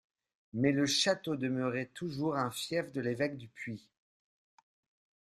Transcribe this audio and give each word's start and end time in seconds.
Mais 0.55 0.71
le 0.71 0.87
château 0.87 1.35
demeurait 1.35 1.91
toujours 1.93 2.35
un 2.35 2.49
fief 2.49 2.91
de 2.91 3.01
l'évêque 3.01 3.37
du 3.37 3.47
Puy. 3.49 3.87